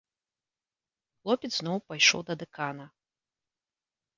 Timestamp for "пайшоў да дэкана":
1.91-2.85